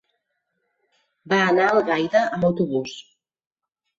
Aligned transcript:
Va 1.33 1.41
anar 1.51 1.67
a 1.67 1.75
Algaida 1.81 2.23
amb 2.37 2.47
autobús. 2.51 2.95